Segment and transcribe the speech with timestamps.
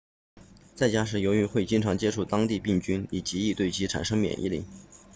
[0.73, 4.65] 在家时由于会经常接触当地病菌你极易对其产生免疫力